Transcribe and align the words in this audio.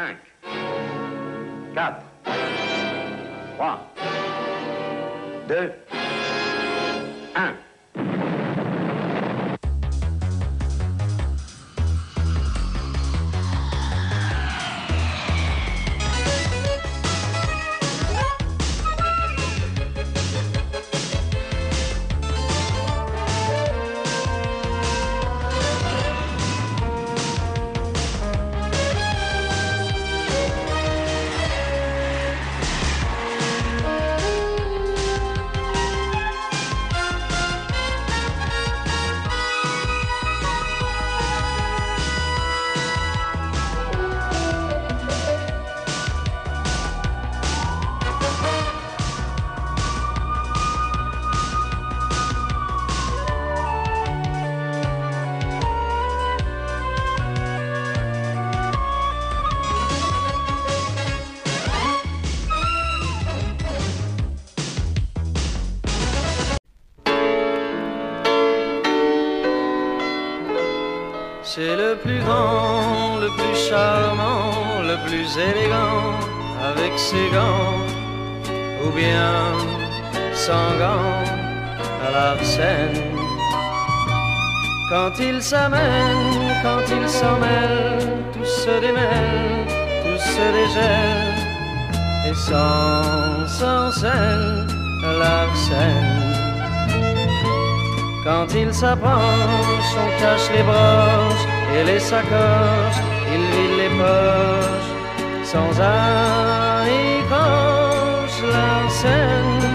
5, 0.00 0.16
4, 1.74 2.02
3, 3.58 3.80
2, 5.46 5.72
1. 7.34 7.69
Plus 72.02 72.18
grand, 72.20 73.18
le 73.20 73.28
plus 73.36 73.56
charmant, 73.68 74.52
le 74.82 74.96
plus 75.06 75.28
élégant 75.36 76.18
avec 76.70 76.98
ses 76.98 77.28
gants 77.30 77.80
ou 78.84 78.90
bien 78.90 79.52
sans 80.32 80.70
gants 80.78 81.24
à 82.06 82.10
l'arsène. 82.10 83.02
Quand 84.90 85.12
il 85.20 85.42
s'amène, 85.42 86.56
quand 86.62 86.84
il 86.96 87.08
s'en 87.08 87.38
mêle, 87.38 88.08
tout 88.32 88.44
se 88.44 88.80
démêle, 88.80 89.66
tout 90.02 90.20
se 90.34 90.46
dégèle 90.58 91.34
et 92.28 92.34
sans 92.34 93.46
s'enseigne 93.46 94.66
à 95.08 95.12
l'arsène. 95.22 96.30
Quand 98.24 98.48
il 98.54 98.72
s'approche, 98.74 99.92
on 100.04 100.20
cache 100.20 100.50
les 100.54 100.62
broches 100.62 101.49
et 101.76 101.84
les 101.84 102.00
sacoches, 102.00 103.00
il 103.34 103.42
vide 103.52 103.76
les 103.82 103.92
poches 104.00 104.92
sans 105.52 105.72
anicroche 105.80 107.30
la 108.56 108.72
scène. 108.98 109.68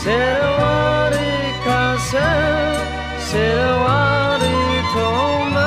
C'est 0.00 0.24
le 0.40 0.48
roi 0.56 1.10
des 1.16 1.44
casseurs, 1.64 2.82
c'est 3.28 3.52
le 3.60 3.70
roi 3.82 4.06
des 4.44 4.74
tombes. 4.94 5.64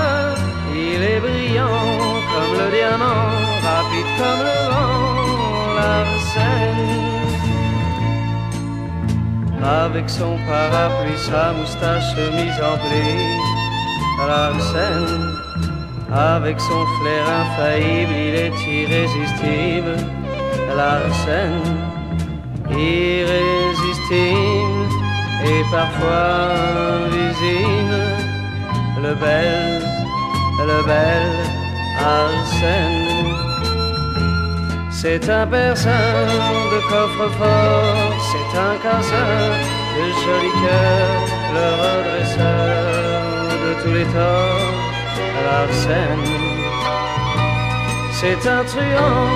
Il 0.73 1.00
est 1.14 1.22
brillant 1.28 1.92
comme 2.31 2.53
le 2.62 2.68
diamant, 2.76 3.30
rapide 3.66 4.12
comme 4.20 4.42
le 4.50 4.59
vent, 4.72 5.16
la 5.80 5.96
scène 6.30 7.06
avec 9.66 10.08
son 10.09 10.34
parapluie, 10.47 11.18
sa 11.18 11.44
moustache 11.53 12.16
mise 12.38 12.59
en 12.62 12.78
pli 12.84 13.54
à 14.22 14.28
la 14.28 14.59
scène. 14.59 15.36
Avec 16.12 16.59
son 16.59 16.86
flair 16.98 17.24
infaillible, 17.42 18.14
il 18.28 18.36
est 18.36 18.59
irrésistible 18.80 19.96
à 20.72 20.74
la 20.76 20.94
scène. 21.22 21.78
Irrésistible 22.70 23.66
et 25.44 25.64
parfois 25.72 26.53
invisible, 27.06 28.03
le 29.03 29.14
bel, 29.16 29.81
le 30.72 30.80
bel 30.86 31.26
Arsène. 32.00 33.36
C'est 34.92 35.30
un 35.30 35.46
perceur 35.46 36.28
de 36.72 36.80
coffre-fort, 36.90 38.14
c'est 38.32 38.52
un 38.58 38.76
casseur 38.84 39.52
de 39.96 40.06
jolis 40.24 40.58
cœurs, 40.64 41.28
le 41.53 41.68
redresseur 41.84 43.04
de 43.66 43.74
tous 43.81 43.94
les 44.00 44.08
torts 44.16 44.72
à 45.38 45.42
l'arsène. 45.48 46.28
C'est 48.20 48.42
un 48.58 48.64
truand, 48.72 49.30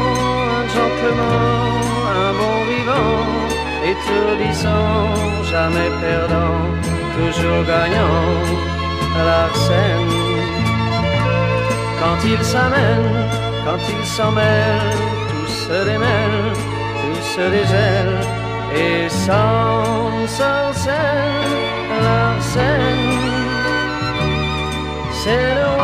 un 0.57 0.65
gentleman, 0.75 1.75
un 2.25 2.31
bon 2.39 2.57
vivant, 2.71 3.23
étourdissant, 3.91 4.99
jamais 5.53 5.91
perdant, 6.03 6.59
toujours 7.17 7.63
gagnant 7.73 8.25
à 9.19 9.21
l'arsène. 9.29 10.15
Quand 12.01 12.19
il 12.33 12.41
s'amène, 12.51 13.11
quand 13.65 13.81
il 13.95 14.05
s'en 14.15 14.31
mêle, 14.31 14.97
se 15.63 15.77
démêle, 15.89 16.41
tout 16.99 17.21
se 17.33 17.45
dégèle, 17.55 18.15
et 18.83 19.09
sans 19.09 20.27
s'enseigne 20.37 21.57
la 22.05 22.41
scène. 22.51 22.98
C'est 25.29 25.78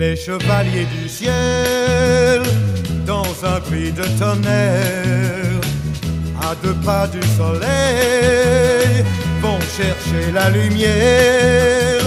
Les 0.00 0.16
chevaliers 0.16 0.86
du 0.86 1.10
ciel, 1.10 2.40
dans 3.04 3.34
un 3.44 3.60
bruit 3.60 3.92
de 3.92 4.02
tonnerre, 4.18 5.60
à 6.40 6.54
deux 6.62 6.72
pas 6.76 7.06
du 7.06 7.20
soleil, 7.36 9.04
vont 9.42 9.60
chercher 9.60 10.32
la 10.32 10.48
lumière. 10.48 12.00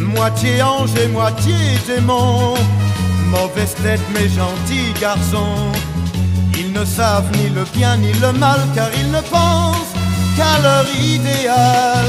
Moitié 0.00 0.60
ange 0.62 0.90
et 1.00 1.06
moitié 1.06 1.54
démon, 1.86 2.54
mauvaise 3.26 3.76
tête 3.84 4.06
mais 4.14 4.28
gentil 4.28 4.92
garçon. 5.00 5.70
Ils 6.58 6.72
ne 6.72 6.84
savent 6.84 7.30
ni 7.36 7.50
le 7.50 7.62
bien 7.72 7.98
ni 7.98 8.12
le 8.14 8.32
mal 8.32 8.58
car 8.74 8.90
ils 9.00 9.12
ne 9.12 9.20
pensent 9.20 9.94
qu'à 10.36 10.60
leur 10.60 10.86
idéal. 11.00 12.04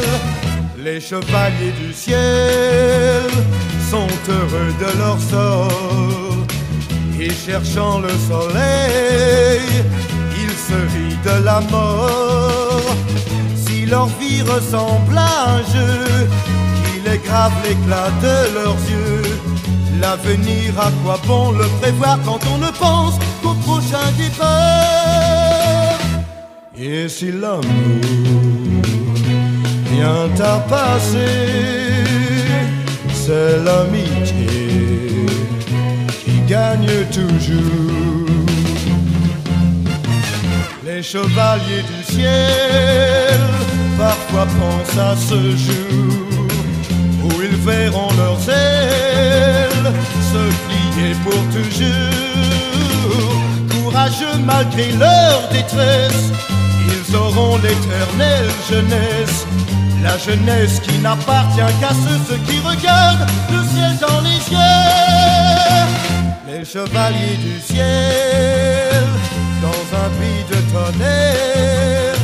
Les 0.84 1.00
chevaliers 1.00 1.76
du 1.80 1.94
ciel 1.94 3.30
sont 3.90 4.14
heureux 4.30 4.74
de 4.84 4.90
leur 5.00 5.20
sort 5.20 6.46
et 7.20 7.32
cherchant 7.32 8.00
le 8.00 8.14
soleil, 8.30 9.62
ils 10.44 10.58
se 10.68 10.80
rient 10.94 11.22
de 11.30 11.44
la 11.44 11.60
mort. 11.72 12.96
Si 13.56 13.86
leur 13.86 14.08
vie 14.20 14.42
ressemble 14.44 15.18
à 15.18 15.56
un 15.56 15.62
jeu, 15.74 15.98
qu'il 16.78 17.06
est 17.14 17.22
l'éclat 17.64 18.12
de 18.26 18.38
leurs 18.58 18.82
yeux. 18.96 19.24
L'avenir, 20.00 20.80
à 20.80 20.92
quoi 21.04 21.20
bon 21.26 21.52
le 21.52 21.68
prévoir 21.82 22.20
quand 22.26 22.40
on 22.54 22.58
ne 22.60 22.72
pense 22.72 23.16
qu'au 23.42 23.56
prochain 23.66 24.08
départ? 24.18 26.00
Et 26.78 27.10
si 27.10 27.32
l'amour 27.32 27.64
vient 29.92 30.30
à 30.54 30.60
passer, 30.60 31.89
c'est 33.30 33.64
l'amitié 33.64 34.48
qui 36.24 36.36
gagne 36.48 36.90
toujours. 37.18 38.26
Les 40.84 41.04
chevaliers 41.04 41.86
du 41.92 42.02
ciel 42.12 43.40
parfois 44.00 44.48
pensent 44.60 45.00
à 45.10 45.16
ce 45.30 45.40
jour 45.66 46.12
où 47.26 47.30
ils 47.48 47.60
verront 47.70 48.14
leurs 48.22 48.46
ailes 48.50 49.92
se 50.32 50.44
plier 50.66 51.12
pour 51.24 51.42
toujours. 51.58 52.16
Courageux 53.74 54.38
malgré 54.44 54.92
leur 54.94 55.38
détresse, 55.52 56.26
ils 56.92 57.16
auront 57.16 57.58
l'éternelle 57.58 58.52
jeunesse. 58.70 59.46
La 60.04 60.18
jeunesse 60.18 60.80
qui 60.80 60.98
n'appartient 61.00 61.74
qu'à 61.80 61.90
ceux, 61.90 62.38
qui 62.48 62.60
regardent 62.60 63.28
le 63.52 63.64
ciel 63.68 63.98
dans 64.00 64.22
les 64.22 64.40
yeux. 64.52 64.60
Les 66.48 66.66
chevaliers 66.66 67.38
du 67.38 67.60
ciel, 67.60 69.04
dans 69.62 69.98
un 69.98 70.10
bruit 70.16 70.44
de 70.50 70.60
tonnerre, 70.72 72.16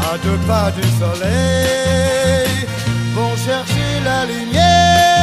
à 0.00 0.18
deux 0.18 0.38
pas 0.46 0.70
du 0.72 0.82
soleil, 0.98 2.66
vont 3.14 3.36
chercher 3.36 4.00
la 4.04 4.26
lumière. 4.26 5.16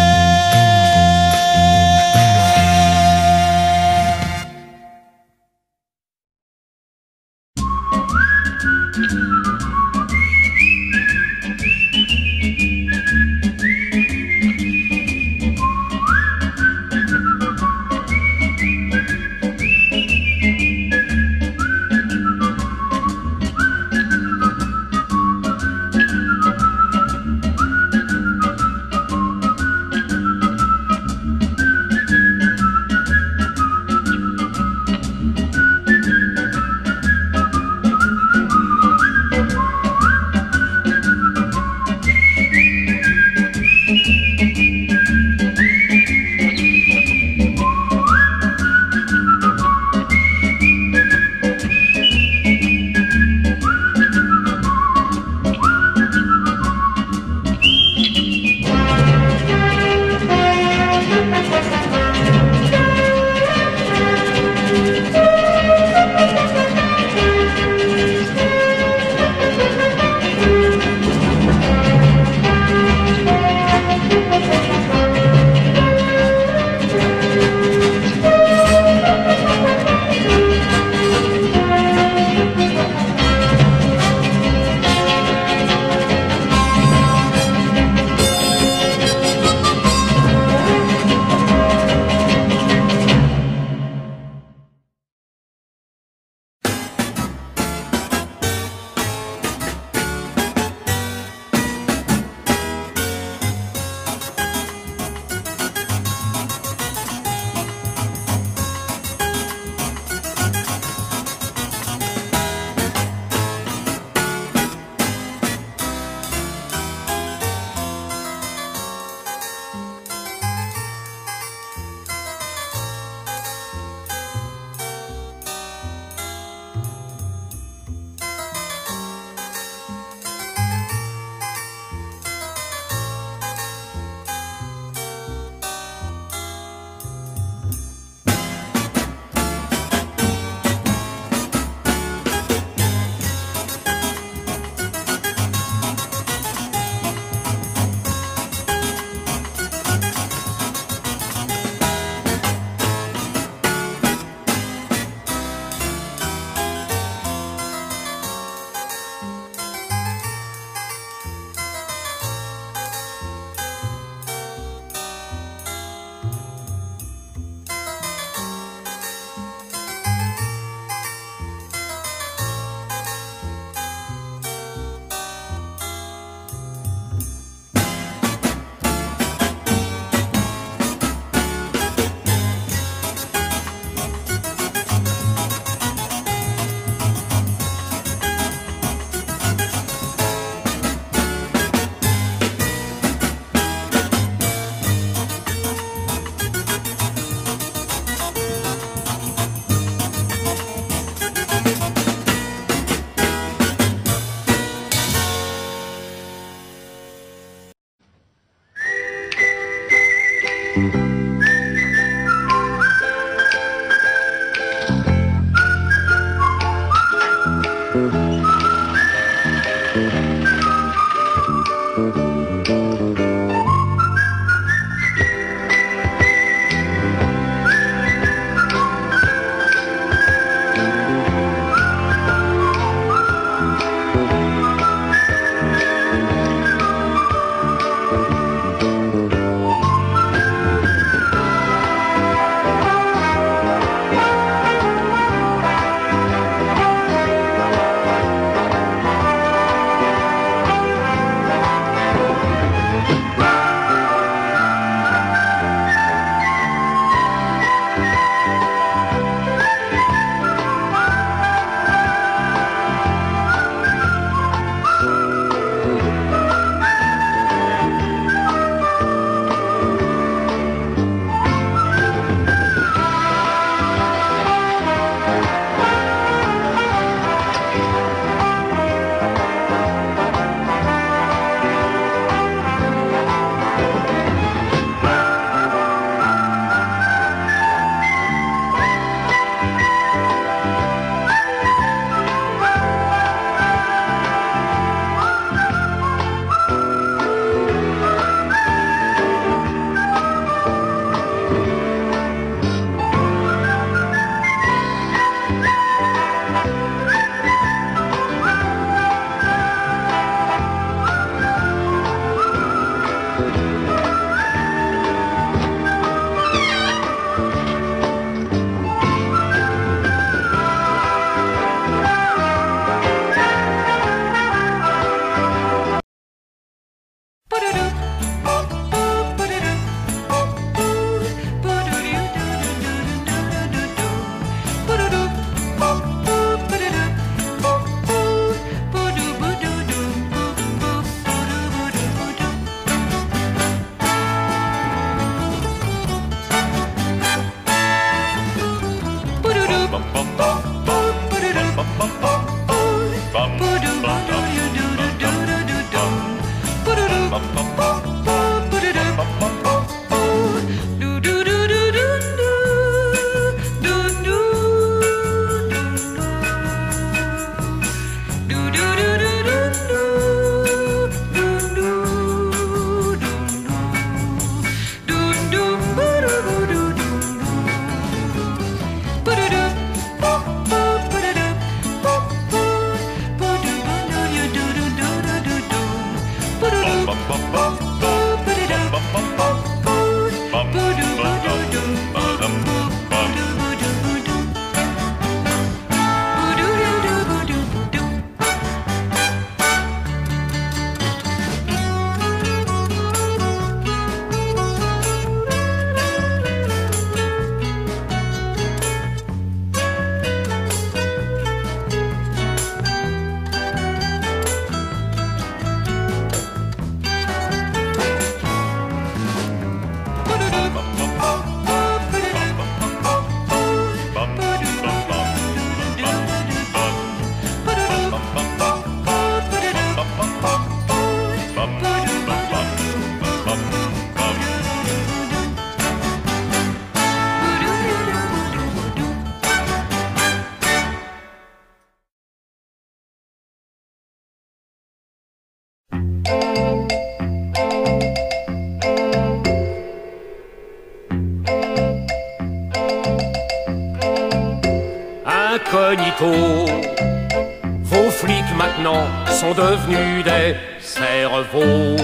Vos 457.84 458.10
flics 458.10 458.56
maintenant 458.58 459.06
sont 459.28 459.54
devenus 459.54 460.24
des 460.24 460.56
cerveaux, 460.80 461.96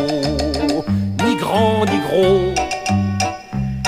ni 1.25 1.35
grands 1.35 1.85
ni 1.85 1.99
gros. 2.07 2.53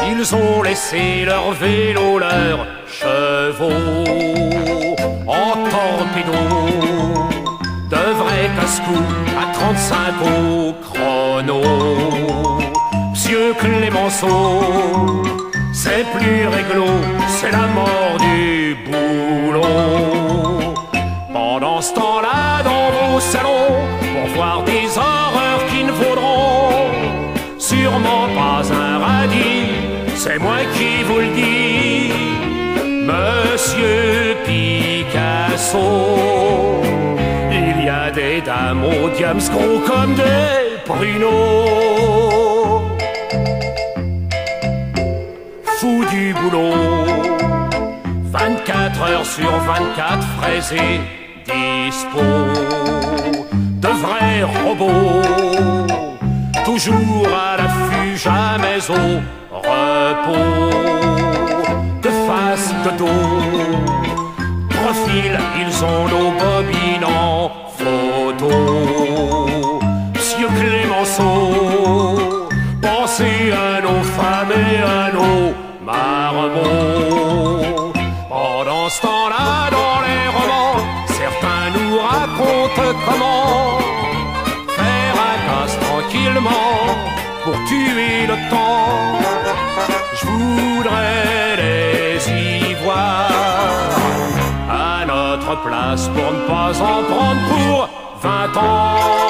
Ils 0.08 0.36
ont 0.36 0.64
laissé 0.64 1.24
leur 1.26 1.52
vélo, 1.52 2.18
leurs 2.18 2.66
chevaux 2.88 3.70
en 5.28 5.54
torpedo. 5.70 6.40
De 7.92 8.14
vrais 8.20 8.50
casse-cou 8.60 9.04
à 9.40 9.54
35 9.54 10.14
au 10.24 10.74
chrono. 10.82 11.62
Monsieur 13.12 13.54
Clémenceau, 13.60 15.24
c'est 15.74 16.06
plus 16.16 16.48
réglo, 16.48 16.88
c'est 17.28 17.52
la 17.52 17.68
mort 17.68 18.18
du 18.20 18.78
Pendant 21.34 21.82
ce 21.82 21.94
temps-là, 21.94 22.64
dans 22.64 22.92
vos 22.98 23.20
salons, 23.20 23.76
pour 24.14 24.28
voir 24.36 24.64
des 24.64 24.98
horreurs 24.98 25.66
qui 25.70 25.84
ne 25.84 25.92
vaudront 25.92 26.90
sûrement 27.58 28.28
pas 28.36 28.62
un 28.74 29.00
radis, 29.00 29.70
c'est 30.16 30.40
moi 30.40 30.58
qui 30.74 31.04
vous 31.04 31.20
le 31.20 31.32
dis, 31.36 32.12
Monsieur 33.10 34.36
Picasso. 34.46 35.80
Il 37.52 37.86
y 37.86 37.90
a 37.90 38.12
des 38.12 38.42
dames 38.42 38.84
au 38.84 39.10
gros 39.10 39.80
comme 39.80 40.16
des 40.16 40.78
pruneaux. 40.86 42.41
Boulot, 49.38 49.52
24 49.52 49.52
heures 49.52 49.52
sur 49.52 49.52
24 49.60 50.28
fraisés 50.40 51.02
dispo 51.46 52.22
de 53.52 53.88
vrais 53.88 54.44
robots, 54.44 55.22
toujours 56.66 57.28
à 57.28 57.58
l'affût, 57.58 58.18
jamais 58.18 58.80
au 58.90 59.22
repos, 59.52 60.70
de 62.02 62.10
face, 62.28 62.74
de 62.86 62.98
dos, 62.98 63.32
profil, 64.70 65.40
ils 65.60 65.84
ont 65.84 66.08
nos 66.08 66.32
bobines 66.32 67.06
place 95.58 96.08
pour 96.10 96.32
ne 96.32 96.48
pas 96.48 96.72
en 96.82 97.04
prendre 97.04 97.42
pour 97.50 97.90
20 98.22 98.58
ans. 98.58 99.21